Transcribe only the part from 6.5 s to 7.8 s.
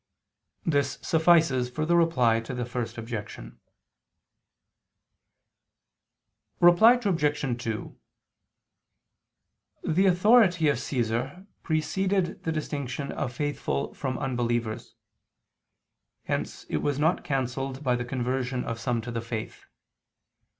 Reply Obj.